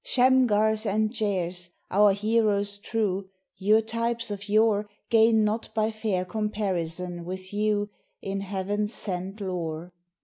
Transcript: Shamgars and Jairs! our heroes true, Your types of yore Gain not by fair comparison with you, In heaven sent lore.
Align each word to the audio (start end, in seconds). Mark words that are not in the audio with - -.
Shamgars 0.03 0.87
and 0.87 1.11
Jairs! 1.15 1.69
our 1.91 2.13
heroes 2.13 2.79
true, 2.79 3.29
Your 3.57 3.81
types 3.81 4.31
of 4.31 4.49
yore 4.49 4.89
Gain 5.11 5.43
not 5.43 5.69
by 5.75 5.91
fair 5.91 6.25
comparison 6.25 7.23
with 7.23 7.53
you, 7.53 7.91
In 8.19 8.39
heaven 8.41 8.87
sent 8.87 9.39
lore. 9.39 9.93